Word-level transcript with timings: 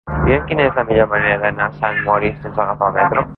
Mira'm 0.21 0.45
quina 0.51 0.63
és 0.69 0.79
la 0.79 0.85
millor 0.87 1.09
manera 1.11 1.37
d'anar 1.43 1.67
a 1.67 1.75
Sant 1.83 2.01
Mori 2.09 2.33
sense 2.39 2.61
agafar 2.65 2.89
el 2.93 2.99
metro. 2.99 3.29